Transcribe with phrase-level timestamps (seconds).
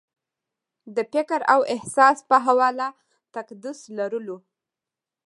[0.95, 2.87] د فکر او احساس په حواله
[3.35, 4.37] تقدس لرلو